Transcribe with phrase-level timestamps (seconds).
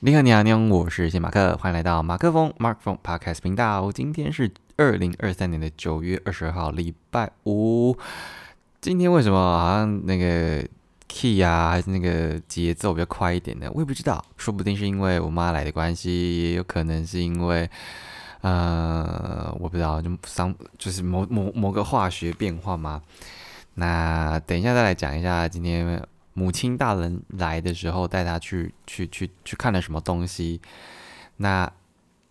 [0.00, 3.90] 你好，你好，你好，我是谢马克，欢迎来到马克风 Mark 风 Podcast 频道。
[3.90, 7.96] 今天是二零二三年的九月二十二号，礼拜五。
[8.82, 10.62] 今天为什么好像那个
[11.08, 13.70] key 啊，还是那个节奏比较快一点呢？
[13.72, 17.68] 我也不知道，说不定是因为我妈来的关系，也有可能是因为
[18.42, 23.00] 呃，我不知道，就商就是某某某个化学变化吗？
[23.76, 26.06] 那等一下再来讲一下今天。
[26.38, 30.60] 母亲大人来的时候，带他去去去去看了什么东西？
[31.38, 31.72] 那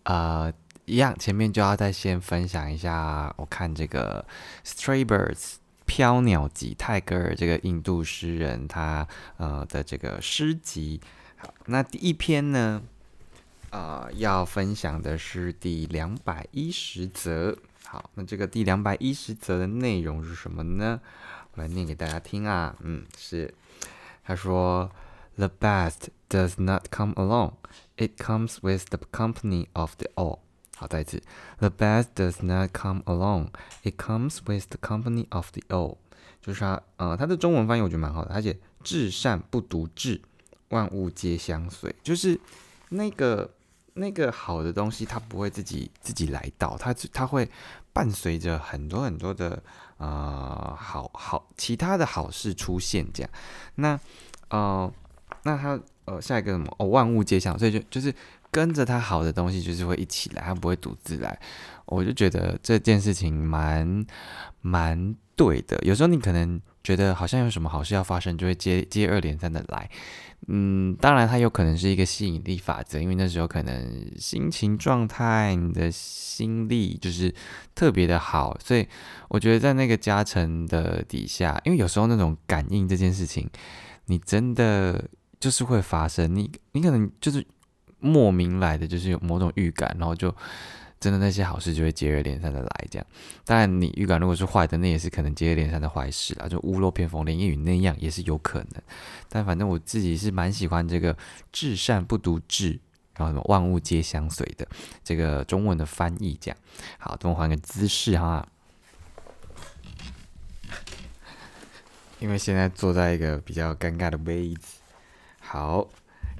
[0.04, 0.52] 呃，
[0.84, 4.24] 一样，前面就要再先分享一下，我看这个
[4.68, 5.34] 《Stray Birds》
[5.86, 9.08] 飘鸟集泰戈尔这个印度诗人他
[9.38, 11.00] 呃的这个诗集。
[11.36, 12.80] 好，那第一篇呢，
[13.70, 17.58] 呃，要分享的是第两百一十则。
[17.84, 21.00] 好，那这个第两百一十则的内容是什么呢？
[21.54, 23.52] 我来念给大家听啊，嗯，是。
[24.26, 24.90] 他说
[25.36, 27.52] ：“The best does not come alone;
[27.96, 30.40] it comes with the company of the all。”
[30.76, 31.22] 好，再一次
[31.58, 33.50] ：“The best does not come alone;
[33.84, 35.98] it comes with the company of the all。”
[36.42, 38.34] 就是他，呃，他的中文翻译我觉得蛮好的。
[38.34, 40.20] 而且“至善不独至，
[40.70, 42.40] 万物皆相随”，就是
[42.88, 43.48] 那个
[43.94, 47.48] 那个好的东西，它不会自己自己来到，它它会
[47.92, 49.62] 伴随着很多很多的。
[49.98, 53.30] 啊，好好，其他的好事出现这样，
[53.76, 53.98] 那
[54.50, 54.92] 呃，
[55.42, 58.14] 那他呃，下一个什么哦，万物皆相，所以就就是
[58.50, 61.38] 跟着他好的东西，就是会一起来，他不会独自来。
[61.86, 64.04] 我就觉得这件事情蛮
[64.60, 65.78] 蛮对的。
[65.82, 69.90] 有时候你可能觉得好像有什么好事要发生，就会接接二连三的来。
[70.46, 77.34] 嗯，当然它有可能是一个吸引力法则，因为那时候可能心情状态、你的心力就是
[77.74, 78.86] 特别的好，所以
[79.28, 83.50] 我觉得在那个加成的底下，因为有时候那种感应这件事情，
[84.04, 85.08] 你真的
[85.40, 87.44] 就是会发生，你你可能就是
[87.98, 90.32] 莫名来的，就是有某种预感，然后就。
[91.06, 93.06] 真的那些好事就会接二连三的来，这样。
[93.44, 98.82] 当然，你预感如果是坏的，那也是可能接二连三的坏事啊，就屋漏偏逢连夜雨那样也是有可能。
[99.28, 101.16] 但反正我自己是蛮喜欢这个
[101.52, 102.80] “至善不独至”，
[103.16, 104.66] 然后什么“万物皆相随”的
[105.04, 106.58] 这个中文的翻译，这样。
[106.98, 108.44] 好，等我换个姿势哈，
[112.18, 114.78] 因为现在坐在一个比较尴尬的位置。
[115.38, 115.86] 好，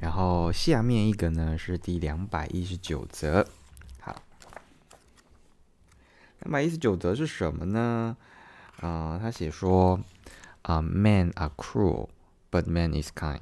[0.00, 3.46] 然后下面一个呢是第两百一十九则。
[6.46, 8.16] 两百一十九则是什么呢？
[8.80, 10.00] 啊，他写说
[10.62, 12.08] 啊，men are cruel,
[12.52, 13.40] but man is kind，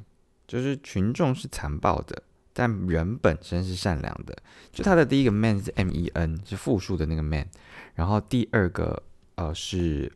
[0.48, 2.22] 就是群众是残暴的，
[2.54, 4.34] 但人本身是善良的。
[4.72, 7.46] 就他的第一个 man 是 m e n，是复数的那个 man，
[7.94, 9.02] 然后第二个
[9.34, 10.10] 呃是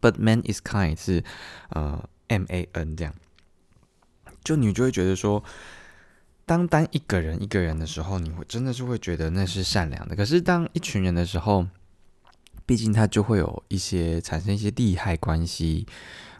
[0.00, 1.22] but man is kind 是
[1.68, 3.14] 呃 m a n 这样，
[4.42, 5.44] 就你就会觉得说。
[6.44, 10.16] 当单一个人一个人的时候，你会真的是会觉得那是善良的。
[10.16, 11.64] 可是当一群人的时候，
[12.66, 15.86] 毕竟他就会有一些产生一些利害关系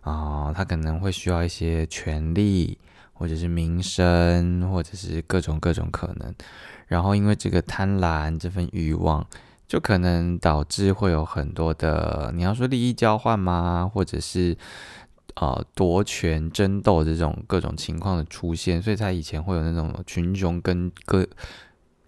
[0.03, 2.79] 啊，他可能会需要一些权利，
[3.13, 6.35] 或者是名声，或者是各种各种可能。
[6.87, 9.27] 然后因为这个贪婪这份欲望，
[9.67, 13.91] 就可能导致会有很多的，你要说利益交换吗？
[13.93, 14.57] 或者是？
[15.37, 21.27] 啊，夺权争斗这种各种情况的出现，所以他以前会有那种群雄跟各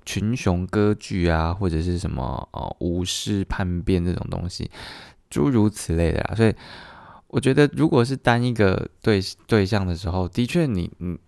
[0.04, 4.70] 群雄割据啊，或者是什么哦武士叛变这种东西，
[5.30, 6.34] 诸如此类的啊。
[6.34, 6.54] 所以
[7.28, 11.18] 我觉得，如果是单一个对对象的时候，的确你嗯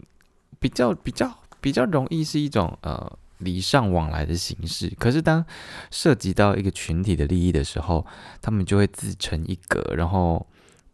[0.59, 4.93] 比较比较比较容易是一种呃礼尚往来的形式。
[4.99, 5.45] 可是当
[5.91, 8.07] 涉及到一个群体的利益的时候，
[8.41, 10.47] 他们就会自成一格，然后。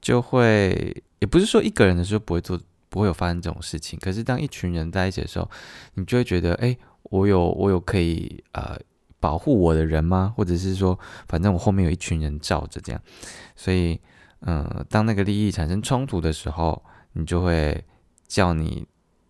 [0.02, 3.96] 就会也不是说一个人的时候不会做，不会有发生这种事情。
[4.00, 5.48] 可是当一群人在一起的时候，
[5.94, 8.78] 你就会觉得，哎，我有我有可以呃
[9.20, 10.32] 保护我的人吗？
[10.36, 10.98] 或者是说，
[11.28, 13.00] 反正我后面有一群人罩着这样。
[13.54, 14.00] 所以，
[14.40, 16.82] 嗯，当那个利益产生冲突的时候，
[17.12, 17.84] 你就会
[18.26, 18.86] 叫你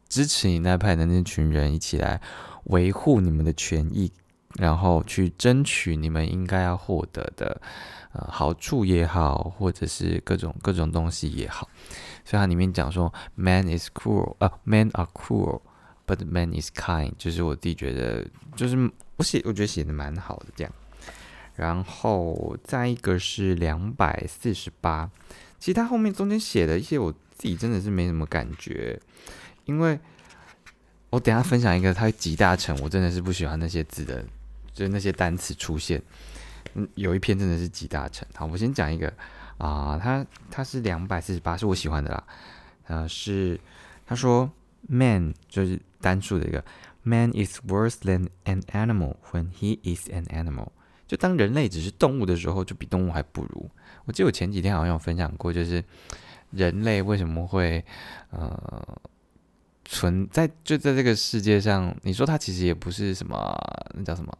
[0.08, 2.20] 支持你那派的那群人一起来
[2.64, 4.12] 维护你们的权益，
[4.58, 7.60] 然后去争取你们应该要获得的。
[8.14, 11.66] 呃，好处也好，或者是各种各种东西也好，
[12.26, 15.08] 所以它里面讲说，man is cruel，呃，men are
[16.24, 20.72] man is kind，就是我弟觉得，就是我写，我觉得写的蛮好的这样。
[21.54, 25.10] 然后再一个是两百四十八，
[25.58, 28.98] 其实他后面中间写的一些，我自己真的是没什么感觉，
[29.66, 29.98] 因为
[31.10, 34.24] 我等下分享一个他集大成，我真的是不喜欢那些字的，
[34.72, 36.02] 就是那些单词出现。
[36.74, 38.26] 嗯，有一篇真的是集大成。
[38.34, 39.12] 好，我先讲一个
[39.58, 42.24] 啊，他他是两百四十八，是我喜欢的啦。
[42.86, 43.60] 呃，是
[44.06, 44.50] 他说
[44.88, 46.64] man 就是单数的一个
[47.02, 50.68] man is worse than an animal when he is an animal。
[51.06, 53.70] 就当人类只是动物的时候，就比动物还不如。
[54.04, 55.84] 我记得我前几天好像有分享过，就是
[56.50, 57.84] 人类为什么会
[58.30, 59.00] 呃
[59.84, 61.94] 存在就在这个世界上？
[62.02, 63.56] 你说它其实也不是什么
[63.94, 64.32] 那叫什么？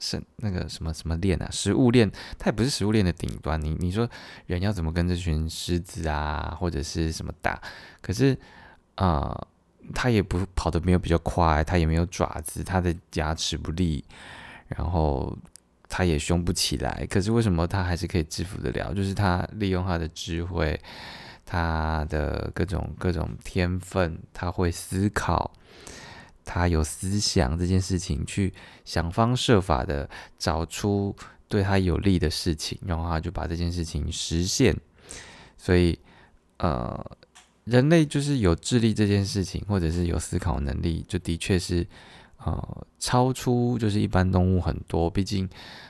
[0.00, 3.58] 是那个什么什么链啊，食物链，它也不是食物链的顶端。
[3.58, 4.06] 你你说
[4.46, 7.58] 人要怎么跟这群狮子啊，或者是什么打？
[8.02, 8.36] 可是
[8.96, 9.46] 啊，
[9.92, 14.04] 它也不跑得没有比较快，它也没有爪子，它的牙齿不利，
[14.68, 15.36] 然后
[15.88, 17.06] 它也凶不起来。
[17.10, 18.94] 可是为什么它还是可以制服得了？
[18.94, 20.80] 就是它利用它的智慧，
[21.44, 25.52] 它的各种各种天分，它会思考。
[26.46, 28.52] 他有思想这件事情，去
[28.84, 30.06] 想方设法的
[30.38, 31.16] 找出
[31.48, 34.76] 对他有利的事情，然后他就把这件事情实现。
[35.56, 35.98] 所以，
[36.58, 37.02] 呃，
[37.64, 41.86] 人类就是有智力这件事情，或者是有思考能力，就的确是
[42.38, 45.10] 呃超出就是一般动物很多。
[45.10, 45.48] 毕竟，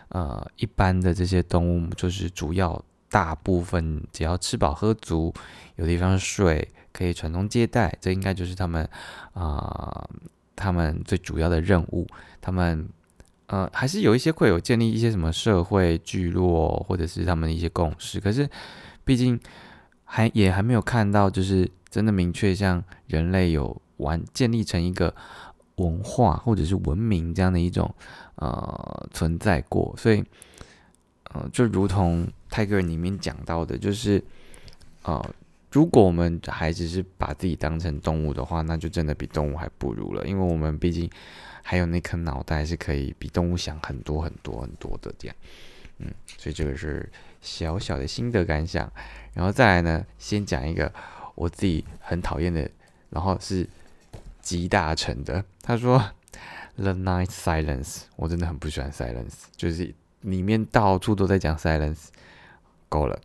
[0.09, 5.33] 呃，一般的这些动物就是主要大部分只要吃饱喝足，
[5.77, 8.89] 有地方睡，可以传宗接代，这应该就是他们
[9.33, 10.09] 啊。
[10.57, 12.07] 他们最主要的任务，
[12.41, 12.89] 他们
[13.49, 18.21] 呃还是有一些会有建立一些什么社会聚落，或者是他们的一些共识。
[18.21, 18.49] 可是，
[19.05, 19.39] 毕竟
[20.05, 25.15] 还也还没有看到，就是真的明确像人类有完建立成一个
[25.77, 27.93] 文化或者是文明这样的一种
[28.37, 29.95] 呃存在过。
[29.97, 30.25] 所以，
[31.33, 34.23] 呃，就如同泰戈尔里面讲到的，就是
[35.03, 35.35] 呃。
[35.73, 40.25] 如果我们还只是把自己当成动物的话，那就真的比动物还不如了。
[40.25, 41.11] 因为我们毕竟
[41.65, 45.37] 还有那颗脑袋，是可以比动物想很多很多很多的这样。
[45.99, 46.07] 嗯，
[46.39, 47.11] 所以这个是
[47.45, 48.91] 小小的心得感想。
[49.35, 50.93] 然后再来呢，先讲一个
[51.35, 52.69] 我自己很讨厌的，
[53.11, 53.69] 然后是
[54.41, 55.45] 集大成的。
[55.63, 56.03] 他说
[56.77, 62.07] ：“The night silence，我真的很不喜欢 silence，就是里面到处都在讲 silence，
[62.89, 63.21] 够了。”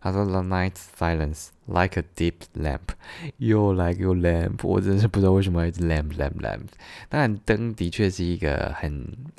[0.00, 2.90] 他说：“The night silence like a deep lamp,
[3.36, 6.66] you like your lamp。”我真是不知道为什么一直 lamp lamp lamp。
[7.08, 8.92] 当然，灯的确是一个很，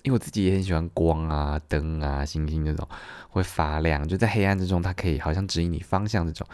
[0.04, 2.88] 因为我自己也很喜欢光啊、灯啊、星星这种
[3.30, 6.46] 会发亮，就在黑暗之中，它可以好像指引你方向这种。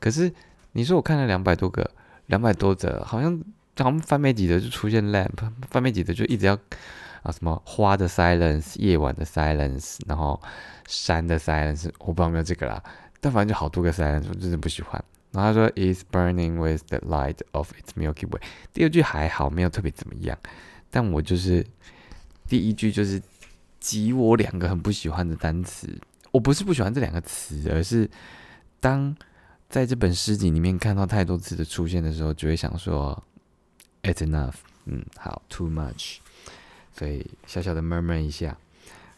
[0.00, 0.32] 可是
[0.72, 1.88] 你说我看了两百多个、
[2.26, 3.40] 两百多则，好像
[3.78, 6.54] 好像翻没几则就出现 lamp，翻没几则就一直要
[7.22, 10.40] 啊什么花的 silence、夜晚的 silence，然后
[10.86, 12.82] 山的 silence，我不知道有没有这个啦。
[13.24, 15.02] 但反正就好多个三我真的不喜欢。
[15.32, 18.42] 然后他说，is burning with the light of its Milky Way。
[18.74, 20.38] 第二句还好，没有特别怎么样。
[20.90, 21.66] 但我就是
[22.46, 23.22] 第一句就是
[23.80, 25.88] 挤我两个很不喜欢的单词。
[26.32, 28.08] 我不是不喜欢这两个词，而是
[28.78, 29.16] 当
[29.70, 33.24] 在这本诗集里面看到太多次的出现的时候，就会想说
[34.02, 34.56] ，it's enough。
[34.84, 36.18] 嗯，好，too much。
[36.92, 38.54] 所以小小的默闷一下。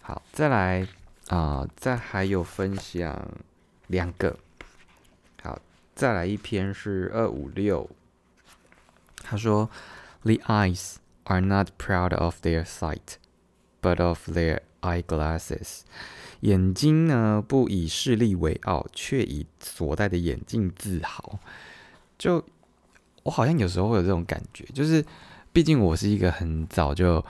[0.01, 0.87] 好，再来
[1.27, 3.29] 啊，再还有分享。
[3.87, 4.37] 两个，
[5.43, 5.59] 好，
[5.95, 7.89] 再来一篇是二五六。
[9.23, 9.69] 他说
[10.23, 13.17] ：“The eyes are not proud of their sight,
[13.81, 15.81] but of their eyeglasses。”
[16.41, 21.39] 眼睛呢，不以视力为傲，却以所戴的眼镜自豪。
[22.19, 22.45] 就
[23.23, 25.05] 我好像有时候会有这种感觉，就是
[25.53, 27.25] 毕竟我是一个很早就。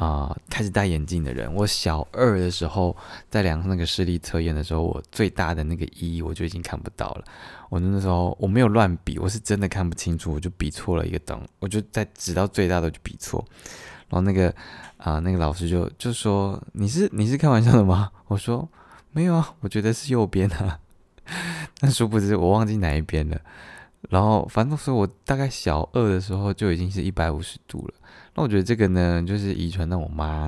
[0.00, 2.96] 啊，开始戴眼镜的人，我小二的时候
[3.28, 7.24] 在量那个视力测验的时候，我最大的那个一我就已经看不到了。
[7.68, 13.44] 我那时候我没有乱比，我是真的看不清楚，我就比错了一个灯，我就在指到最大的就比错。
[14.08, 14.48] 然后那个
[14.96, 18.66] 啊，那个老师就就说：“你是你是开玩笑的吗？”我说
[19.12, 20.80] ：“没有啊，我觉得是右边啊。
[21.78, 23.38] ”但殊不知我忘记哪一边了。
[24.08, 27.94] 然后反正说我大概小二的时候就已经是一百五十度了。
[28.40, 30.46] 我觉得这个呢，就是遗传到我妈，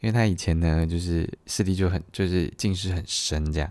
[0.00, 3.70] 因为她以前呢，就是视力就很，就是近视很深这样，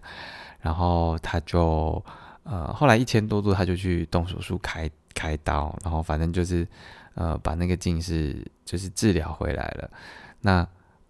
[0.60, 2.04] 然后她就，
[2.44, 6.68] 呃，后来一千多度，她就去动手术开开刀，然后反正就是，
[7.16, 9.90] 呃，把那个近视就是治疗回来了。
[10.42, 10.68] 那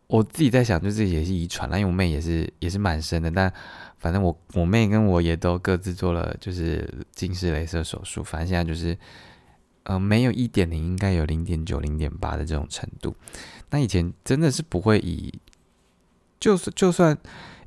[0.07, 3.51] 我自己在想，就是也是遗传啦，因为我妹也是也是蛮深的，但
[3.97, 8.97] 反正我我妹跟我也都各自做了就是近视雷射手术，反正现在就是。
[9.83, 13.13] 呃，没有一点零，应该有零点九、零点八的这种程度。
[13.69, 15.33] 那以前真的是不会以，
[16.39, 17.17] 就是就算，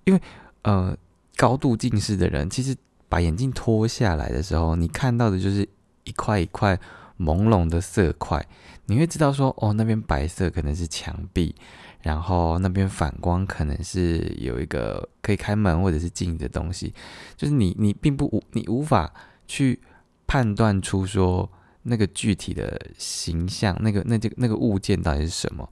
[0.05, 0.21] 因为
[0.63, 0.97] 呃
[1.37, 2.75] 高度近视的人，其实
[3.11, 5.69] 把眼镜脱下来的时候，你看到的就是
[6.05, 6.81] 一块一块
[7.19, 8.47] 朦胧的色块，
[8.87, 11.55] 你会知道说，哦，那边白色可能是墙壁，
[12.01, 16.95] 然后那边反光可能是有一个可以开门或者是镜的东西，
[17.37, 19.13] 就是你你并不无你无法
[19.47, 19.81] 去
[20.27, 21.51] 判断出说。
[21.87, 25.69] 那个具体的形象，那个那这那个物件到底是什么？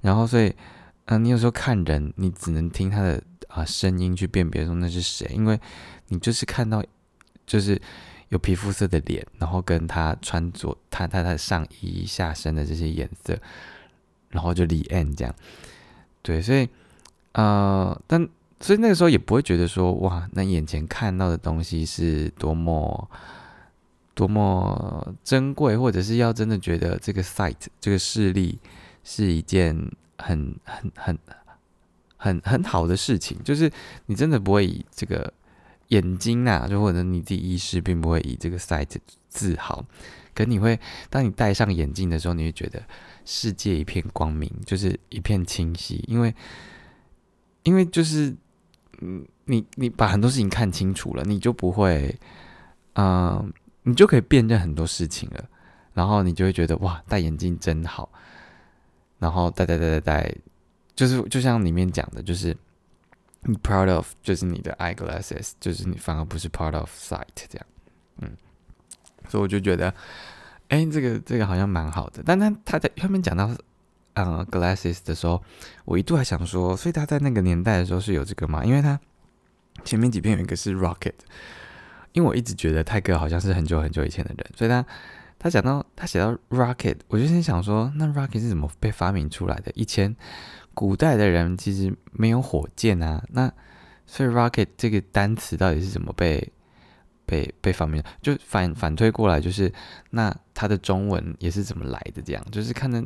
[0.00, 0.54] 然后所以，
[1.06, 5.58] 嗯，你有时候看人，你只能听他的啊声音去辨别说那是谁，因为
[6.08, 6.84] 你就是看到
[7.46, 7.80] 就是
[8.28, 13.36] 有皮肤色的脸，然后跟他穿着他他他的上衣下身的这些颜色，
[14.30, 15.34] 然后就立案这样，
[16.22, 16.68] 对，所以
[17.32, 18.28] 呃，但。
[18.58, 23.10] 所以那个时候也不会觉得说哇，那眼前看到的东西是多么
[24.16, 28.58] 多么珍贵，或者是要真的觉得这个 sight 这个视力
[29.04, 29.76] 是一件
[30.18, 31.18] 很很很
[32.16, 33.38] 很很好的事情。
[33.44, 33.70] 就是
[34.06, 35.32] 你真的不会以这个
[35.88, 38.88] 眼睛呐，就或者你第一视并不会以这个 sight
[39.28, 39.84] 自豪。
[40.34, 42.82] 可你会当你戴上眼镜的时候，你会觉得
[43.24, 46.34] 世界一片光明，就是一片清晰，因为
[47.62, 48.34] 因为就是。
[49.02, 52.18] 嗯，你你把很多事情看清楚了，你就不会，
[52.94, 53.52] 嗯，
[53.86, 55.44] 你就可以辨认很多事情了。
[55.94, 58.10] 然后你就会觉得哇，戴眼镜真好。
[59.18, 60.34] 然后戴戴戴戴戴，
[60.94, 62.54] 就是就像里面讲的，就是
[63.42, 67.66] 你 proud of，就是你的 eyeglasses，就是你反而不是 part of sight 这样。
[68.18, 68.30] 嗯，
[69.28, 69.94] 所以我就觉得，
[70.68, 72.22] 哎，这个这个好像蛮好的。
[72.26, 73.50] 但他他在后面讲到。
[74.18, 75.42] 嗯，glasses 的时候，
[75.84, 78.64] 我一度还想说，所以他在那个年代的时候是有这个吗？
[78.64, 78.98] 因为他
[79.84, 81.12] 前面几篇有一个是 rocket，
[82.16, 84.84] 因为我一直觉得泰戈好像是很久很久以前的人，所以他
[85.38, 89.70] 他讲到他写到 rocket，我就先想说，那 rocket 是怎么被发明出来的？
[89.74, 90.16] 以前
[90.72, 93.52] 古代的人其实没有火箭啊，那
[94.06, 96.50] 所以 rocket 这个单词到底是怎么被
[97.26, 98.02] 被被发明？
[98.22, 99.70] 就反反推过来，就是
[100.08, 102.22] 那它的中文也是怎么来的？
[102.22, 103.04] 这样就是看着。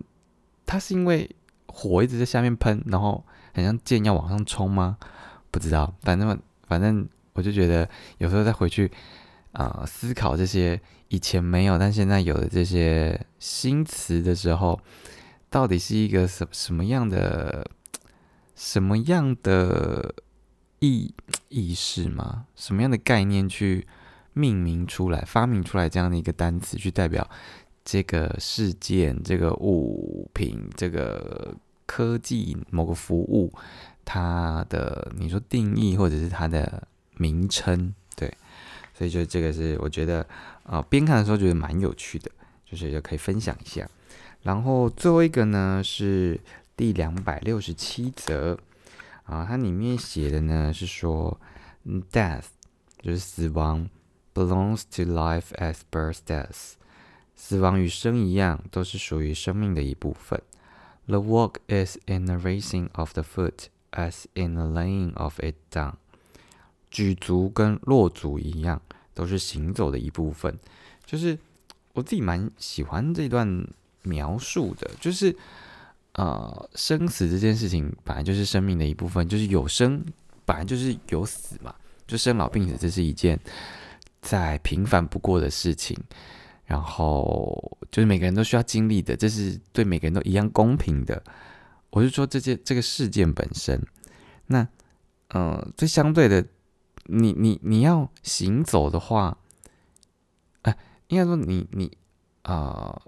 [0.65, 1.29] 它是因为
[1.67, 4.97] 火一直在下面喷，然后很像箭要往上冲吗？
[5.51, 7.09] 不知道，反正反正
[7.41, 8.91] 我就觉得有时候再回去
[9.53, 10.79] 啊思考这些
[11.09, 14.79] 以前没有但现在有的这些新词的时候，
[15.49, 17.67] 到底是一个什什么样的
[18.55, 20.15] 什么样的
[20.81, 21.15] 意
[21.49, 22.45] 意识吗？
[22.55, 23.87] 什么样的概念去
[24.35, 27.27] 命名出来、发明出来这样的一个单词，去代表？
[27.83, 31.55] 这个事件、这个物品、这个
[31.87, 33.53] 科技、某个服务，
[34.05, 36.87] 它的你说定义或者是它的
[37.21, 38.33] 名称，对，
[38.97, 40.27] 所以就这个是我觉得
[40.65, 42.31] 啊，边看的时候觉得蛮有趣的，
[42.65, 43.87] 就是也可以分享一下。
[44.43, 46.41] 然后最后一个呢是
[46.75, 48.59] 第两百六十七则
[49.25, 51.39] 啊，它里面写的呢是说
[52.11, 52.47] ，death
[53.03, 53.91] 就是死亡
[54.33, 56.73] ，belongs to life as birth death。
[57.37, 60.41] 死亡与生一样，都是属于生命的一部分。
[61.07, 65.95] The walk is in the raising of the foot, as in the laying of it down。
[66.91, 68.81] 举足跟落足一样，
[69.15, 70.57] 都是行走的一部分。
[71.07, 71.39] 就是
[71.93, 73.67] 我自己蛮喜欢这段
[74.03, 75.35] 描述的，就是
[76.13, 80.05] 呃，生死这件事情本来就是生命的一部分，就是有生
[80.45, 81.75] 本来就是有死嘛，
[82.07, 83.39] 就生老病死，这是一件
[84.21, 85.97] 再平凡不过的事情。
[86.65, 91.21] 然后就是每个人都需要经历的，这是对每个人都一样公平的。
[91.91, 93.85] 我是说这件这个事件本身，
[94.47, 94.67] 那
[95.35, 96.47] 嗯，这相对的，
[97.11, 99.37] 你你你要行走的话，
[100.63, 100.77] 哎，
[101.09, 101.97] 应该说你你
[102.43, 103.03] 啊，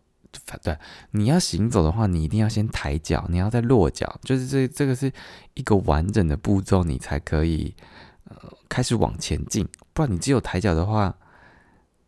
[0.62, 0.76] 对，
[1.12, 5.12] 你要行走的话，你一定要先抬脚，你要再落脚，就是这这个是
[5.54, 7.74] 一个完整的步骤，你才可以
[8.24, 8.36] 呃
[8.68, 9.66] 开始往前进。
[9.92, 11.14] 不然你只有抬脚的话，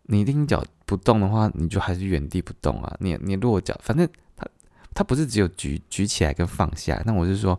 [0.03, 0.65] 你一定脚。
[0.87, 2.95] 不动的话，你就还是原地不动啊！
[3.01, 4.47] 你你落脚，反正它
[4.93, 7.03] 它不是只有举举起来跟放下。
[7.07, 7.59] 那我是说，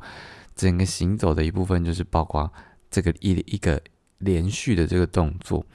[0.55, 2.53] 整个行走的一部分就是包括
[2.91, 3.81] 这个一一个
[4.19, 5.65] 连续的这个动作。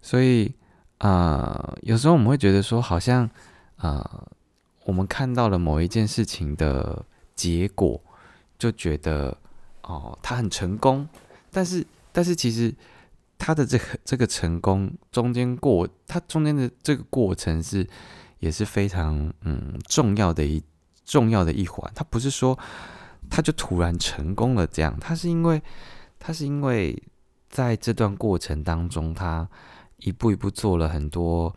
[0.00, 0.54] 所以
[0.98, 3.28] 啊，有时候我们会觉得说，好像
[3.76, 4.26] 啊，
[4.84, 7.04] 我们看到了某一件事情的
[7.34, 8.00] 结果，
[8.58, 9.36] 就觉得
[9.82, 11.08] 哦，它很成功。
[11.50, 12.74] 但是但是其实。
[13.38, 17.86] 他的这个这个成功中间过，他中间的这个过程是
[18.38, 20.62] 也是非常嗯重要的一
[21.04, 21.92] 重要的一环。
[21.94, 22.58] 他不是说
[23.28, 25.60] 他就突然成功了这样，他是因为
[26.18, 26.96] 他是因为
[27.48, 29.48] 在这段过程当中，他
[29.98, 31.54] 一步一步做了很多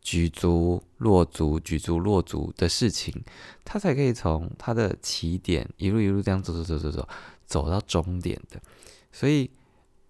[0.00, 3.14] 举足落足、举足落足的事情，
[3.64, 7.08] 他才可以从他的起点一路一路这样走走走走走
[7.46, 8.60] 走到终点的，
[9.12, 9.50] 所以。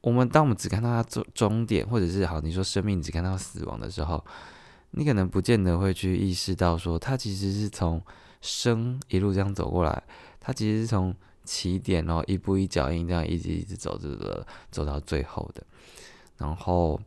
[0.00, 4.24] 我们当我们只看到他终终点，或者是好你说生命只看到死亡的时候，
[4.92, 8.00] 你可能不见得会去意识到说，他其实是从
[8.40, 10.04] 生一路这样走过来，
[10.38, 11.12] 他其实是从
[11.48, 15.62] 起点然后一步一脚印这样一直一直走着走走到最后的。
[16.36, 17.00] 然后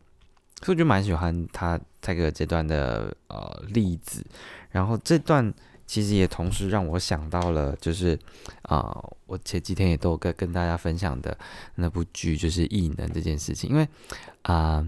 [0.63, 4.25] 所以就蛮喜欢他这个阶段的呃例子。
[4.71, 5.53] 然后这段
[5.85, 8.17] 其实也同时让我想到了，就是
[8.63, 8.91] 啊，
[9.27, 11.37] 我前几天也都跟跟大家分享的
[11.75, 13.69] 那部剧，就是异能这件事情。
[13.69, 13.87] 因为
[14.41, 14.85] 啊，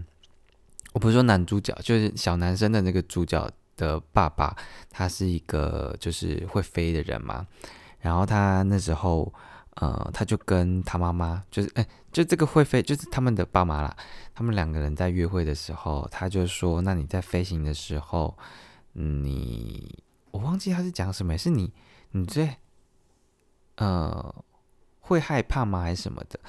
[0.94, 4.56] 我不是说男主角，就是小男生的那个主角的爸爸，
[4.90, 7.46] 他是一个就是会飞的人嘛。
[8.04, 9.34] 然后他那时候。
[9.78, 13.98] 呃，他就跟他妈妈，就是哎，就这个会飞，就是他们的爸妈啦。
[14.36, 18.38] 他们两个人在约会的时候，他就说：“那你在飞行的时候，
[18.92, 19.98] 你
[20.30, 21.74] 我忘记他是讲什么，是你
[22.12, 22.56] 你最
[23.78, 24.36] 呃
[25.00, 26.40] 会害怕吗，还是什么的？”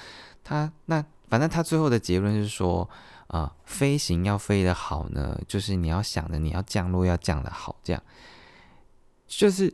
[0.45, 2.87] 他那反正他最后的结论是说
[3.25, 8.03] ：“啊，飞行要飞得好呢，就是你要想着你要降落要降得好，这样
[9.25, 9.73] 就是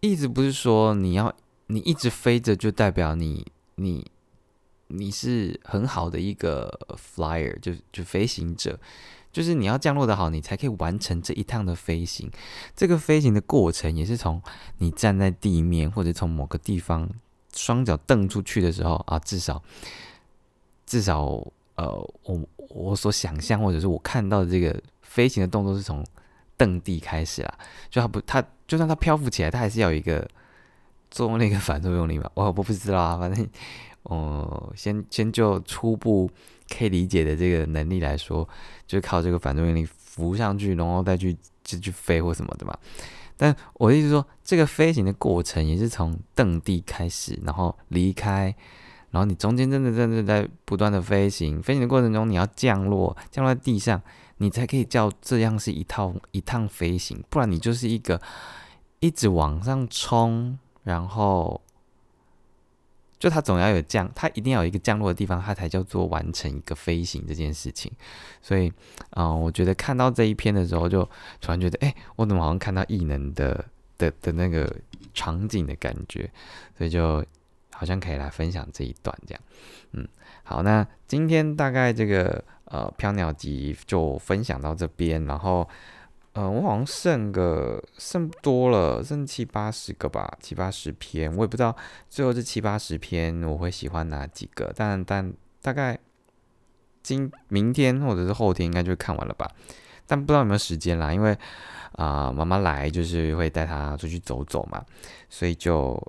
[0.00, 1.34] 一直不是说你要。”
[1.70, 4.10] 你一直飞着，就代表你你
[4.86, 8.80] 你是很好的一个 flyer，就就飞行者，
[9.30, 12.30] 就是你要降落的好，你才可以完成这一趟的飞行。
[12.74, 14.40] 这个飞行的过程也是从
[14.78, 17.06] 你站在地面，或者从某个地方
[17.54, 19.62] 双脚蹬出去的时候啊，至少
[20.86, 21.26] 至少
[21.74, 21.86] 呃，
[22.22, 26.02] 我我所想象或者是我看到的这个飞行的动作是从
[26.56, 27.58] 蹬地开始啦。
[27.90, 30.28] 就它不，它就算它漂浮起来，它还是要有一个。
[31.10, 33.48] 做那个反作用力嘛，我 我不知道啊，反正，
[34.02, 36.30] 哦，先先就初步
[36.68, 38.46] 可以理解的这个能力来说，
[38.86, 41.34] 就靠这个反作用力浮上去，然后再去
[41.64, 42.76] 就去飞或什么的嘛。
[43.38, 48.54] 但我的意思说，这个飞行的过程也是从蹬地开始，然后离开，
[49.10, 54.02] 然后你中间真的真的在不断的飞行，飞行的过程中你要降落，降落在地上，
[54.36, 58.20] 你才可以叫这样是一套一趟飞行，不然你就是一个
[59.00, 60.58] 一直往上冲。
[60.84, 61.60] 然后，
[63.18, 67.92] 就它总要有降，它一定要有一个降落的地方，它才叫做完成一个飞行这件事情。
[68.40, 68.72] 所以，
[69.10, 71.02] 嗯，我觉得看到这一篇的时候，就
[71.42, 73.62] 突然觉得，哎，我怎么好像看到异能的
[73.98, 74.74] 的的那个
[75.12, 76.30] 场景的感觉？
[76.78, 77.22] 所以就
[77.74, 79.42] 好像可以来分享这一段这样。
[79.92, 80.08] 嗯，
[80.42, 85.68] 好，那今天大概这个呃飘鸟集就分享到这边，然后。
[86.38, 91.74] 嗯，我好像剩个剩多了，剩七八十个吧，七八十篇，我也不知道
[92.08, 95.98] 最后这七八十篇我会喜欢哪几个，但但大概
[97.02, 99.50] 今明天或者是后天应该就看完了吧，
[100.06, 101.36] 但不知道有没有时间啦，因为
[101.94, 104.84] 啊妈妈来就是会带她出去走走嘛，
[105.28, 106.00] 所以就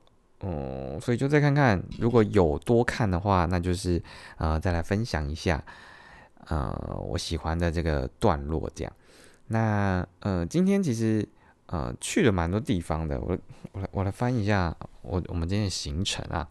[0.42, 4.00] 嗯，所以就再看看，如果有多看的话，那就是
[4.38, 5.64] 呃再来分享一下
[6.46, 6.72] 呃
[7.08, 8.94] 我喜欢的这个段落这样。
[9.50, 11.28] 那呃，今天其实
[11.68, 13.38] 呃去了蛮多地方的，我
[13.74, 16.48] 我来我来翻译一下我我们今天的行程啊。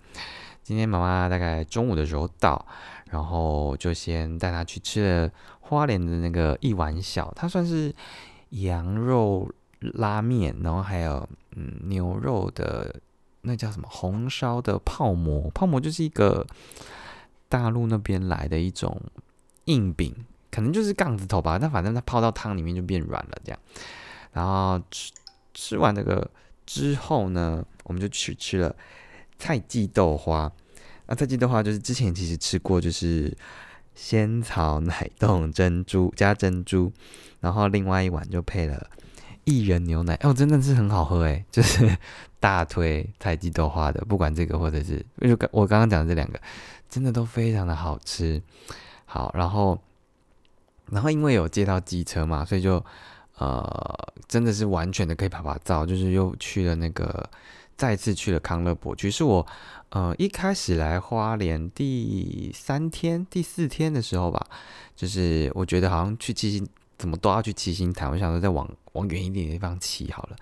[0.62, 2.66] 今天妈妈大概中午的时候到，
[3.10, 5.30] 然后就先带她去吃了
[5.60, 7.94] 花莲的那个一碗小，它算是
[8.50, 13.00] 羊肉拉面，然后还有嗯牛肉的
[13.40, 16.46] 那叫什么红烧的泡馍，泡馍就是一个
[17.48, 19.00] 大陆那边来的一种
[19.64, 20.14] 硬饼。
[20.50, 23.58] 可能就是杠子头吧，但反正它泡到汤里面就变软了，这样。
[24.32, 25.12] 然后吃
[25.54, 26.30] 吃完这个
[26.64, 28.74] 之后呢，我们就去吃了
[29.38, 30.50] 菜记豆花。
[31.06, 33.36] 那菜记豆花就是之前其实吃过，就是
[33.94, 36.92] 仙草奶冻珍珠加珍珠，
[37.40, 38.88] 然后另外一碗就配了
[39.46, 41.96] 薏仁牛奶，哦，真的是很好喝诶， 就是
[42.38, 46.40] 大推菜记豆花的，不管这个或者是就我刚刚讲的这两个，
[46.88, 48.40] 真的都非常的好吃。
[49.04, 49.78] 好，然后。
[50.90, 52.84] 然后因为有借到机车嘛，所以就
[53.36, 57.28] 呃真的是完全的可以拍拍照，就是又去了那个
[57.76, 59.46] 再次去了康乐博区，是我
[59.90, 64.46] 呃一开始来花莲第三天第四天的时候吧，
[64.96, 70.36] 就是我觉得好像去七星怎么都要去七星潭，我想说再往往远一点的地方骑好了，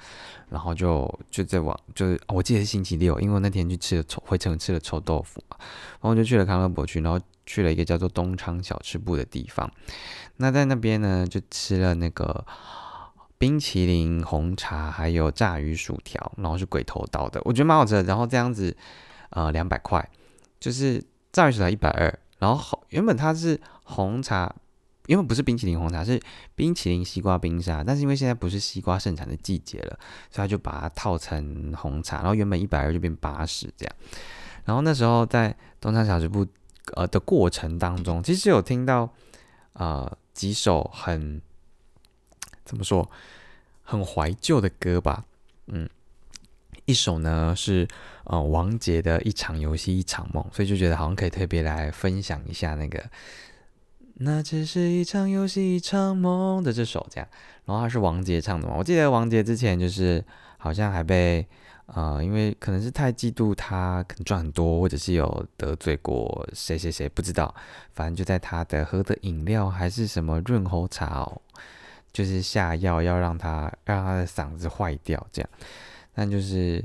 [0.48, 5.56] 然后就就在往就是我记得是星期六，因为那天去吃了臭回城吃了臭豆腐嘛，
[6.00, 7.20] 然后就去了康乐博区，然后。
[7.46, 9.70] 去了一个叫做东昌小吃部的地方，
[10.38, 12.44] 那在那边呢，就吃了那个
[13.38, 18.02] 冰淇淋、红茶，还有炸鱼薯条，然后是鬼头刀的，我觉得蛮好吃的。
[18.02, 18.76] 然后这样子，
[19.30, 20.06] 呃，两百块，
[20.59, 24.52] 就是炸鱼薯条一百二，然后原本它是红茶，
[25.06, 26.20] 因为不是冰淇淋红茶，是
[26.56, 29.98] 冰淇淋西瓜冰沙，但是因为现在不是西瓜盛产的季节了，
[30.30, 33.94] 所以他就把它套成红茶，然后原本一百二就变八十这样。
[34.64, 36.44] 然后那时候在东昌小吃部。
[36.94, 39.12] 呃的过程当中，其实有听到
[39.72, 41.40] 呃几首很
[42.64, 43.11] 怎么说
[43.83, 45.25] 很怀旧的歌吧，
[45.66, 45.88] 嗯，
[46.85, 47.87] 一首呢是
[48.25, 53.05] 呃王杰的一场游戏一场梦，所以就觉得好像可以特别来分享一下那个
[54.14, 57.29] 那只是一场游戏，一场梦的这首这样，
[57.64, 58.75] 然后他是王杰唱的嘛？
[58.79, 60.25] 我记得王杰之前就是
[60.57, 61.46] 好像还被
[61.87, 67.55] 呃，因为可能是太嫉妒他可能赚很多，或者是有得罪过谁谁谁，不知道，
[67.92, 71.40] 反正就在他的喝的饮料还是什么润喉茶哦，
[72.12, 75.49] 就是下药要让他让他的嗓子坏掉这样，
[76.14, 76.85] 但就是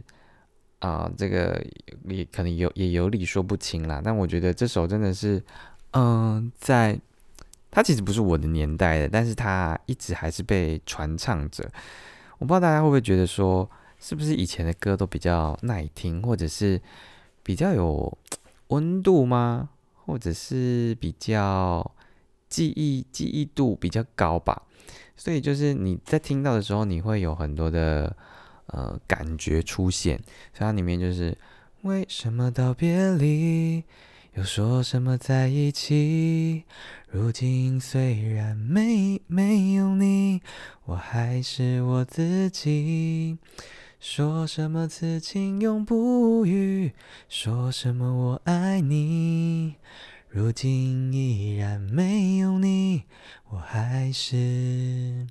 [0.80, 1.64] 啊，这个
[2.08, 4.02] 也可能有也有理说不清啦。
[4.04, 5.44] 但我觉得这首真的是
[5.92, 7.00] 嗯在。
[7.74, 11.64] 他其实不是我的年代的，但是他一直还是被传唱着。
[12.38, 13.66] 我不知道大家会不会觉得说，
[14.04, 16.82] 是不是以前的歌都比较耐听，或者是
[17.44, 18.18] 比较有
[18.70, 19.70] 温度吗？
[19.94, 21.92] 或者是比较
[22.50, 24.64] 记忆记忆度比较高吧？
[25.16, 28.18] 所以就是你在听到的时候，你会有很多的
[28.66, 30.18] 呃感觉出现。
[30.52, 31.38] 所以它里面就是
[31.84, 33.84] 为什么道别离？
[34.34, 36.64] 又说什么在一起？
[37.10, 40.42] 如今虽然没没有你，
[40.86, 43.38] 我还是我自己。
[44.02, 46.92] 说什么此情永不渝？
[47.30, 49.76] 说什么我爱你？
[50.28, 53.04] 如今依然没有你，
[53.50, 55.28] 我还是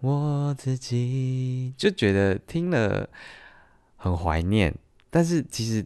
[0.00, 1.74] 我自己。
[1.76, 3.06] 就觉得听了
[3.96, 4.74] 很怀念，
[5.10, 5.84] 但是其实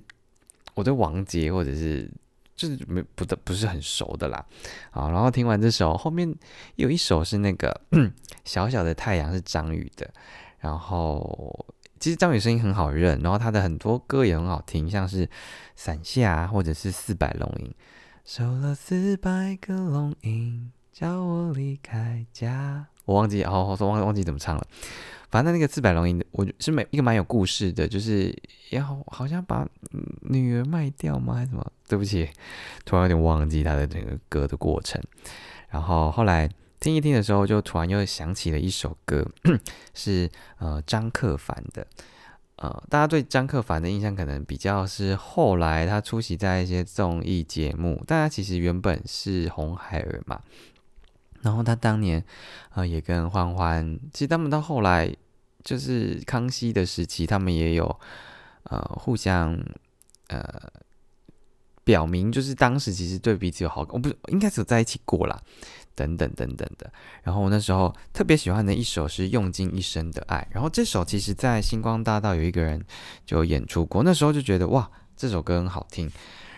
[0.75, 2.09] 我对王杰或者是。
[2.55, 4.47] 就是没不的不是很熟的啦，
[4.93, 6.33] 啊，然后听完这首后面
[6.77, 7.81] 有一首是那个
[8.45, 10.09] 小小的太阳是张宇的，
[10.61, 11.67] 然后
[12.03, 15.31] 其实张宇声音很好认，然后他的很多歌也很好听，像是
[15.77, 17.73] 伞下或者是四百龙吟，
[18.25, 24.67] 收了四百个龙吟，叫我离开家，我忘记哦，我说忘忘记怎么唱了。
[25.31, 28.37] 反正那个四百龙吟，我是每一个蛮有故事的，就是
[28.71, 29.65] 要好像把
[30.23, 31.65] 女儿卖掉吗，还是什么？
[31.87, 32.29] 对不起，
[32.85, 35.01] 突然有点忘记他的那个歌的过程。
[35.71, 36.51] 然后后来
[36.83, 39.25] 听一听的时候，就突然又想起了一首歌，
[39.95, 41.87] 是呃张克凡的。
[42.57, 50.41] 呃，大家对张克凡的印象可能比较是后来他出席在一些综艺节目，但他其实原本是红孩儿嘛。
[51.41, 52.25] 然后他当年，
[52.75, 55.13] 呃，也跟欢欢，其实他们到后来
[55.65, 58.01] 就是康熙的时期，他们也有
[58.65, 59.59] 呃互相
[60.29, 60.71] 呃
[61.83, 65.43] 表明，就是当时其实对彼此有好感，我不是应该是有在一起过啦，
[65.95, 66.93] 等等等等的。
[67.23, 72.85] 然后我那时候特别喜欢的一首是《用尽一生的爱》，然后这首其实在星光大道有一个人
[73.25, 76.11] 就演出过，那时候就觉得哇，这首歌很好听。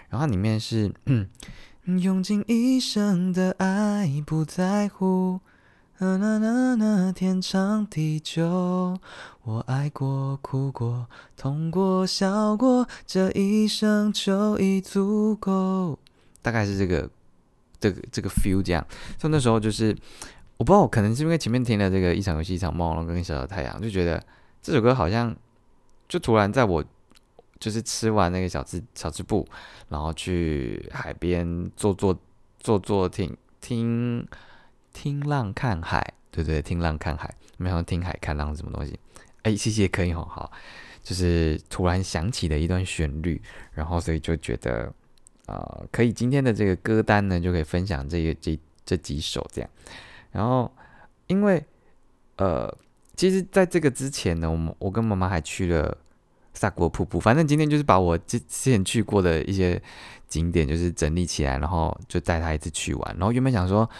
[0.08, 0.92] 然后里面是。
[2.00, 5.38] 用尽一生的爱，不在乎
[5.98, 8.98] 那那那那天长地久。
[9.42, 15.98] 我爱过，哭过，痛过，笑过，这一生就已足够。
[16.40, 17.10] 大概是这个，
[17.84, 18.86] 这个这个 feel 这样。
[19.18, 19.96] 所以那时候就是，
[20.56, 24.22] 我不知道，可能是因为前面听了这个一场游戏一场梦，然后跟小小太阳，就觉得
[24.62, 25.34] 这首歌好像
[26.08, 26.84] 就突然在我。
[27.60, 29.46] 就是吃完那个小吃小吃部，
[29.88, 32.14] 然后去海边坐坐
[32.58, 34.26] 坐坐听听
[34.92, 38.98] 听浪看海，对对，听浪看海，没有听海看浪什么东西？
[39.44, 40.52] 哎，谢谢可以哦，好，
[41.02, 43.40] 就是突然想起的一段旋律，
[43.72, 44.92] 然后所以就觉得
[45.46, 49.70] 啊，可以今天的这个歌单呢，就可以分享这个这这几首这样，
[50.32, 50.70] 然后
[51.26, 51.64] 因为
[52.36, 52.76] 呃，
[53.16, 55.96] 其实在这个之前呢，我们我跟妈妈还去了。
[56.56, 59.82] 萨国瀑布，反正今天就是把我之之前去过的一些
[60.28, 63.16] 景点，就是整理起来，然后就带他一次去玩。
[63.18, 63.90] 然后原本想说，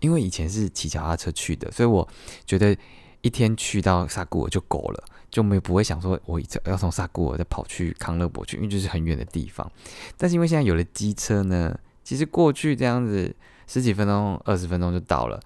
[0.00, 2.06] 因为以前是骑脚踏车去的，所以我
[2.44, 2.76] 觉得
[3.20, 9.70] 一天去到萨古就够了，就没有不会想说我要从萨古尔再跑去康乐博去，因为就是很远的地方。
[10.16, 13.34] 但是因为现在有了机车呢，其实过去这样子
[13.66, 15.40] 十几分钟、二十分钟就到了。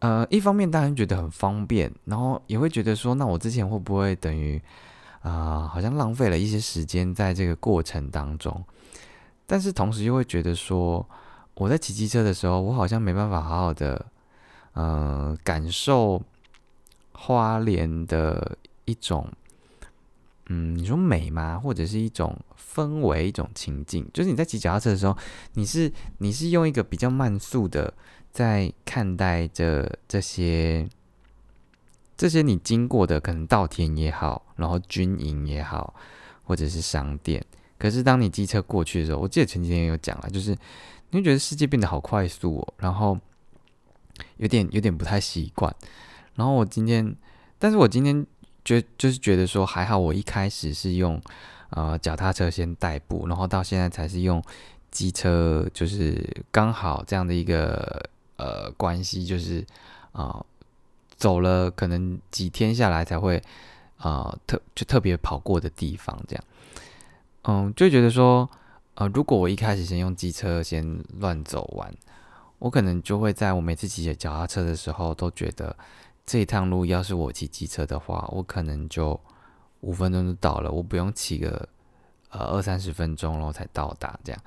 [0.00, 4.60] 呃，一方面当然觉得很方便，然后也会觉得说，那我之前会不会等于？
[5.22, 8.62] 啊，好像浪费了一些时间在这个过程当中，
[9.46, 11.08] 但是同时又会觉得说，
[11.54, 14.04] 我在骑机车的时候，我好像没办法好好的，
[14.74, 16.20] 呃，感受
[17.24, 19.26] 花莲的一种，
[20.46, 21.58] 嗯，你说美吗？
[21.58, 24.06] 或者是一种氛围、一种情境？
[24.12, 25.16] 就是你在骑脚踏车的时候，
[25.54, 27.94] 你是你是用一个比较慢速的
[28.30, 30.86] 在看待着这些。
[32.16, 35.94] 这些你经过的可能稻田也好，然后军营也好，
[36.44, 37.44] 或者是商店。
[37.76, 40.50] 可是当你机车过去的时候，我记得前几天有讲了，就是
[41.10, 43.18] 你会觉得世界变得好快速哦，然后
[44.36, 45.74] 有点有点不太习惯。
[46.36, 47.14] 然后我今天，
[47.58, 48.26] 但是我今天
[48.64, 51.20] 觉就是觉得说还好，我一开始是用
[51.70, 54.42] 呃脚踏车先代步，然后到现在才是用
[54.90, 59.64] 机车就是刚好这样的一个呃关系，就是
[60.12, 60.44] 啊
[61.16, 63.42] 走了可能几天下来才会
[63.98, 66.44] 啊特就特别跑过的地方，这样，
[67.44, 68.48] 嗯，就觉得说，
[68.94, 71.92] 呃，如果我一开始先用机车先乱走完，
[72.58, 75.76] 我可能就会在我每次骑脚踏车的时候都觉得
[76.26, 79.18] 这一趟路要是我骑机车的话，我可能就
[79.80, 81.68] 五分钟就到了，我不用骑个。
[82.36, 84.42] 呃，二三十分钟然后才到达，这样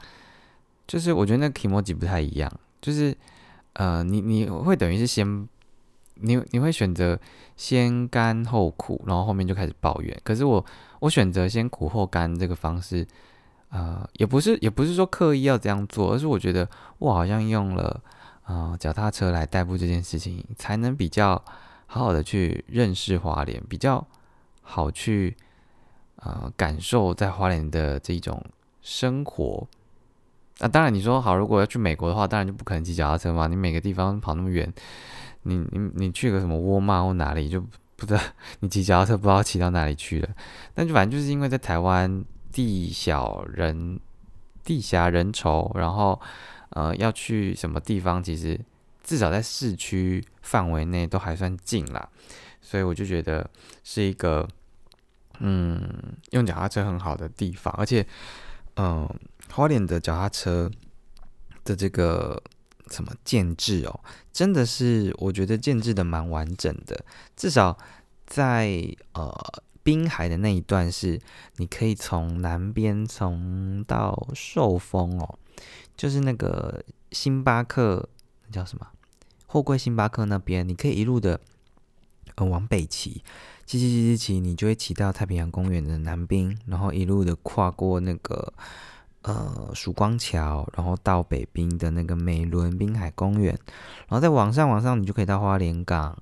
[0.86, 3.16] 就是我觉得那 k i m o j i 不太一样，就是
[3.72, 5.48] 呃，你你会等于是先
[6.16, 7.18] 你你会选择
[7.56, 10.22] 先甘后苦，然后后面就开始抱怨。
[10.26, 10.66] 可是我
[11.00, 13.08] 我选择先苦后甘这个方式，
[13.70, 18.04] 呃，也不是也不是说刻意要这样做，而是我觉得我好像用了
[18.44, 21.42] 啊脚踏车来代步这件事情，才能比较
[21.88, 24.06] 好好的去认识华联，比较
[24.62, 25.36] 好去。
[26.20, 28.44] 呃，感受在花莲的这种
[28.82, 29.68] 生活。
[30.58, 33.46] 那当然，你说好，如果要去美国的话，当然就不可能骑脚踏车嘛。
[33.46, 34.74] 你每个地方跑那么远，
[35.44, 37.62] 你你你去个什么沃尔玛或哪里，就
[37.96, 38.20] 不知道
[38.62, 40.30] 你骑脚踏车不知道骑到哪里去了。
[40.74, 44.00] 但就反正就是因为在台湾地小人
[44.64, 46.20] 地狭人稠，然后
[46.72, 48.60] 呃要去什么地方，其实
[49.08, 52.08] 至少在市区范围内都还算近啦。
[52.62, 53.50] 所以我就觉得
[53.84, 54.48] 是一个。
[55.40, 58.04] 嗯，用脚踏车很好的地方，而且，
[58.76, 59.08] 嗯，
[59.52, 60.68] 花莲的脚踏车
[61.64, 62.42] 的这个
[62.90, 64.00] 什么建制哦，
[64.34, 67.06] 真的是我觉得建制的蛮完整的。
[67.36, 67.78] 至少
[68.26, 69.32] 在呃
[69.84, 71.22] 滨海的那一段，是
[71.58, 75.38] 你可以从南边从到寿丰哦，
[75.96, 78.10] 就是那个星巴克
[78.48, 78.88] 那叫什么
[79.48, 81.40] 货柜星巴克那边，你可以一路的
[82.36, 83.24] 嗯往北骑。
[83.66, 88.54] 骑骑骑骑骑，你就会骑到太平洋公园的南滨，然后一路的跨过那个
[89.24, 93.52] 呃曙光桥，然后到北滨的那个美伦滨海公园，
[94.08, 96.18] 然后再往上往上，你就可以到花莲港，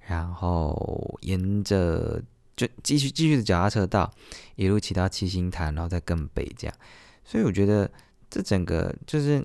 [0.00, 2.20] 然后沿着
[2.56, 4.12] 就继续继续的脚踏车道，
[4.56, 6.76] 一路骑到七星潭，然后再更北这样。
[7.24, 7.88] 所以我觉得
[8.28, 9.44] 这整个就是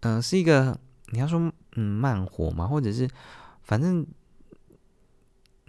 [0.00, 3.08] 嗯是一个你要说嗯慢活嘛，或者是
[3.62, 4.06] 反正。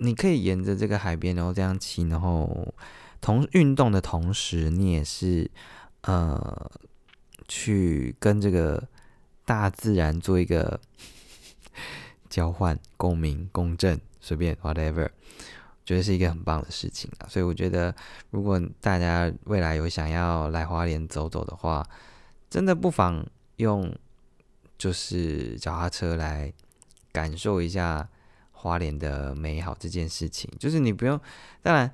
[0.01, 2.73] 你可以沿着这个海边，然后这样骑，然后
[3.19, 5.51] 同运动的同时，你也是
[6.03, 6.71] 呃
[7.49, 8.81] 去跟这个
[9.43, 10.79] 大自然做一个
[12.29, 15.09] 交换、共鸣、共振，随便 whatever，
[15.83, 17.27] 觉得是一个很棒的事情啊。
[17.27, 17.93] 所以我觉得，
[18.29, 21.85] 如果大家未来有想要来花莲走走的话，
[22.49, 23.93] 真的不妨用
[24.79, 26.51] 就是脚踏车来
[27.11, 28.09] 感受一下。
[28.61, 31.17] 花莲的美好这件事情，就是你不用，
[31.61, 31.89] 当然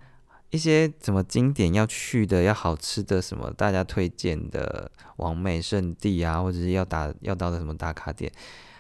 [0.50, 8.32] 一些什么经典要去的、要好吃的什么，大家推荐的完美圣地啊，或者是要打要到的什么打卡点，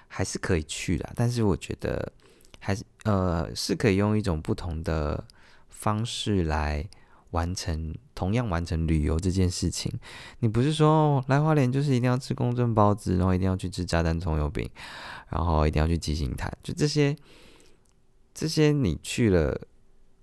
[0.07, 1.07] 还是可以去的。
[1.15, 2.11] 但是我觉得
[2.57, 5.23] 还是呃是可以用一种不同的
[5.69, 6.83] 方式来
[7.35, 9.91] 完成同样完成旅游这件事情。
[10.39, 14.69] 你不是说来花莲就是一定要吃公正包子，然后一定要去吃炸弹葱油饼，
[15.29, 17.15] 然后一定要去七星潭，就这些。
[18.37, 19.57] 这些你去了，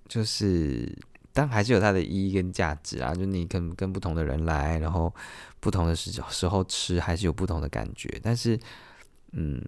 [0.07, 0.95] 就是，
[1.33, 3.15] 但还是有它的意义跟价值啊。
[3.15, 5.11] 就你跟跟不同的人来，然后
[5.61, 8.21] 不同的时时候吃，还是有不同的感觉。
[8.23, 8.61] 但是，
[9.33, 9.59] 嗯，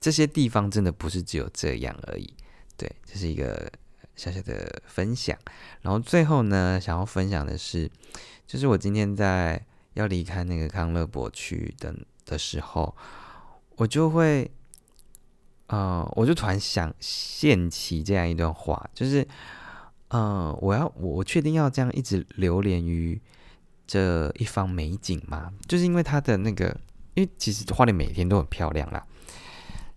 [0.00, 2.32] 这些地方真的不是只有这样而已。
[2.78, 3.70] 对，这是一个
[4.16, 5.36] 小小的分享。
[5.82, 7.90] 然后最后呢，想要分享的是，
[8.46, 12.96] 就是我今天在要离开那个康乐博区的的时候，
[13.76, 14.50] 我就会。
[15.68, 19.26] 嗯，我就突然想现起这样一段话，就是，
[20.08, 23.18] 嗯，我要我确定要这样一直流连于
[23.86, 25.50] 这一方美景吗？
[25.66, 26.78] 就是因为它的那个，
[27.14, 29.06] 因为其实花莲每天都很漂亮啦。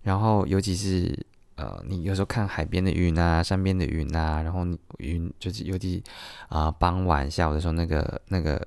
[0.00, 1.26] 然后尤其是
[1.58, 4.66] 呃，你有时候看海边的云啊，山边的云啊，然后
[4.98, 6.02] 云就是尤其
[6.48, 8.66] 啊傍晚下午的时候，那个那个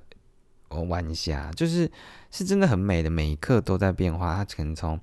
[0.88, 1.90] 晚霞，就是
[2.30, 5.00] 是真的很美的，每一刻都在变化，它可能从。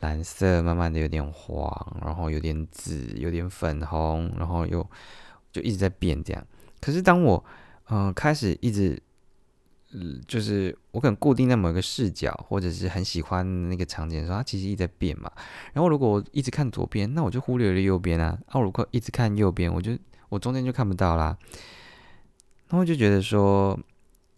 [0.00, 4.84] 蓝色慢慢的有点黄，然后有点紫，有点粉红，然后又
[5.52, 6.44] 就一直在变这样。
[6.80, 7.44] 可是当我
[7.88, 9.00] 嗯开始一直，
[10.26, 15.30] 就是我可能固定在某一个视角，或者是很喜欢那个场景的时候，它其实一直在变嘛。
[15.72, 18.38] 然后如果我一直看左边，那我就忽略了右边啊。
[18.46, 19.96] 啊，如果一直看右边，我就
[20.28, 21.36] 我中间就看不到啦。
[22.68, 23.78] 然后就觉得说，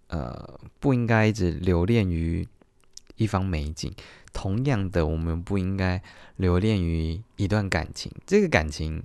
[0.09, 2.47] 呃，不应该一直留恋于
[3.17, 3.93] 一方美景。
[4.33, 6.03] 同样的，我们不应该
[6.38, 8.11] 留恋于一段感情。
[8.27, 9.01] 这个感情，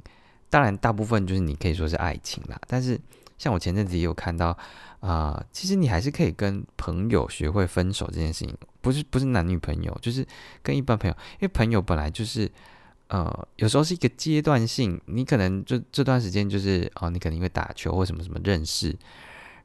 [0.49, 2.59] 当然大部分就是你可以说是爱情啦。
[2.67, 2.99] 但是
[3.39, 4.55] 像我前阵子也有看到
[4.99, 10.23] 啊，其实你还是可以跟朋友学会分手这件事情，不是不是男女朋友，就是
[10.61, 12.47] 跟一般朋友，因为朋友本来就是
[13.07, 18.95] 呃，有时候是一个阶段性，你可能就这段时间就是哦，你可能因为打球或什么什么认识，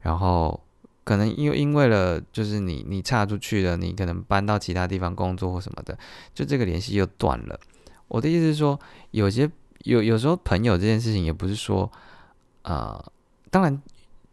[0.00, 0.58] 然后。
[1.06, 5.98] 可能因为因为了，就是你你岔出去了，你可能搬到其他地方工作或什么的，
[6.34, 7.60] 就这个联系又断了。
[8.08, 9.46] 我的意思是说，有些
[9.80, 11.92] 有有时候朋友这件事情也不是说，
[12.62, 13.04] 呃，
[13.54, 13.82] 当然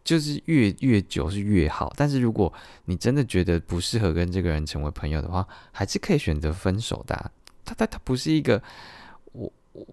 [0.04, 2.52] 就是越越久是越好，但是如果
[2.86, 7.32] 你真的觉得不适合跟这个人成为朋友的话，还是可以选择分手的。
[7.64, 8.60] 他他他不是一个，
[9.34, 9.86] 我我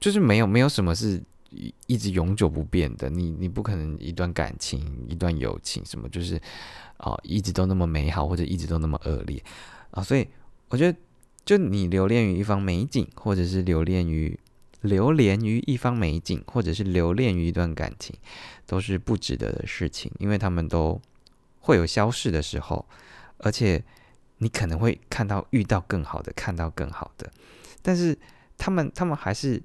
[0.00, 1.22] 就是没有没有什么是。
[1.54, 6.40] 一一直永久不变的，你你不可能一段感情、一段友情什么，就是
[6.96, 9.44] 啊，一直都那么美好，或者一直都那么恶劣
[9.90, 10.02] 啊。
[10.02, 10.26] 所以
[10.70, 10.98] 我觉得，
[11.44, 14.34] 就你留恋于一方美景，或者是留恋于
[14.82, 18.14] 流连于一方美景，或者是留恋于一段感情，
[18.66, 21.00] 都是不值得的事情，因为他们都
[21.60, 22.86] 会有消逝的时候，
[23.38, 23.82] 而且
[24.38, 27.32] 你可能会看到遇到更好的，看到更好的，
[27.80, 28.16] 但是
[28.58, 29.62] 他们他们还是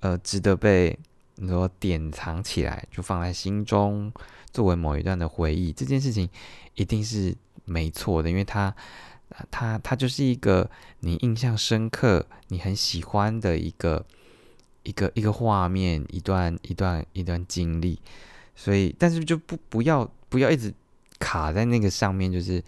[0.00, 0.98] 呃值得被。
[1.36, 4.12] 你说典藏起来，就放在心中，
[4.52, 6.28] 作为某一段的回忆，这件事情
[6.74, 8.72] 一定是没错的，因为它，
[9.50, 10.70] 它，它就是一个
[11.00, 14.04] 你印象深刻、你很喜欢的一个
[14.82, 18.00] 一个一个画面，一段一段一段经历。
[18.54, 20.72] 所以，但是就不不要不要一直
[21.18, 22.62] 卡在那个上面，就是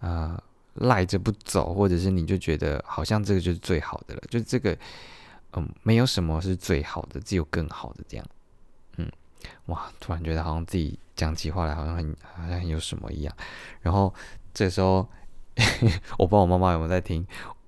[0.00, 0.40] 呃
[0.74, 4.76] 赖着不走，或者是你就觉得好像这个就是最好的了，就这个。
[5.58, 8.26] 嗯，没有什么是最好的，只有更好的这样。
[8.98, 9.10] 嗯，
[9.66, 13.34] 哇，突然觉得好像自己讲起话来好像很好像很有什么一样。
[13.80, 14.12] 然后
[14.52, 15.08] 这时候，
[16.18, 17.26] 我不知道我妈妈有没有在听，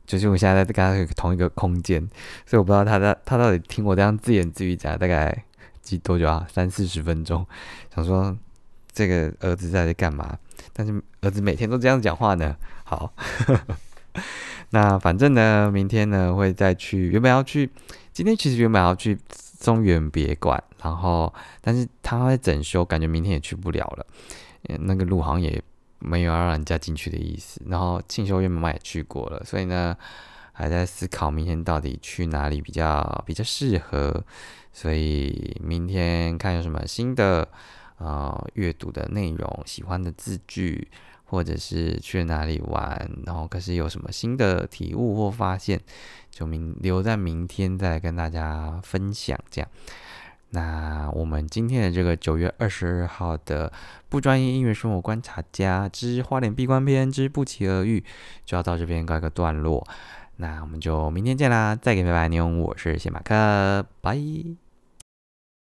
[0.08, 0.74] 就是我现在在跟
[1.06, 2.00] 他同一个空间，
[2.44, 5.44] 所以我不知道他在他到底听我这样自言自语讲大概
[5.80, 6.44] 几多久啊？
[6.52, 7.46] 三四十分钟，
[7.94, 8.36] 想说
[8.90, 10.36] 这个儿子在这干嘛？
[10.72, 12.56] 但是儿子每天都这样讲话呢。
[12.82, 13.12] 好。
[14.70, 17.70] 那反正呢，明天呢会再去，原本要去，
[18.12, 19.16] 今天其实原本要去
[19.60, 24.06] 中原别馆，然后但是他在整修，感觉明天也去不了了。
[24.80, 25.62] 那个路好像也
[25.98, 27.60] 没有要让人家进去的意思。
[27.66, 29.96] 然后庆修院妈妈也去过了，所以呢
[30.52, 34.24] 还在思考明天到底去哪里比较比较适合。
[34.72, 37.48] 所以明天看有什么新的
[37.98, 40.88] 啊阅读的内容，喜欢的字句。
[41.30, 45.78] 或者是去哪里玩，然后可是有什么新的体悟或发现，
[46.30, 49.38] 就明留在明天再跟大家分享。
[49.50, 49.70] 这样，
[50.50, 53.70] 那我们今天的这个九月二十二号的
[54.08, 58.02] 不专业音乐生活观察家之花脸闭关篇之不期而遇，
[58.44, 59.86] 就要到这边告一个段落。
[60.36, 61.74] 那我们就明天见啦！
[61.74, 64.67] 再见拜拜，牛，我是谢马克，拜。